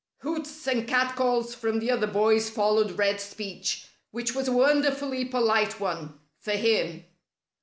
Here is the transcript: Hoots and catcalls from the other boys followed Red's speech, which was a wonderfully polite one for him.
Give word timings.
Hoots 0.21 0.67
and 0.67 0.87
catcalls 0.87 1.53
from 1.53 1.77
the 1.77 1.91
other 1.91 2.07
boys 2.07 2.49
followed 2.49 2.97
Red's 2.97 3.21
speech, 3.21 3.85
which 4.09 4.33
was 4.33 4.47
a 4.47 4.51
wonderfully 4.51 5.25
polite 5.25 5.79
one 5.79 6.19
for 6.39 6.53
him. 6.53 7.05